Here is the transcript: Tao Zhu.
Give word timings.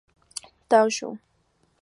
Tao 0.69 0.87
Zhu. 0.95 1.11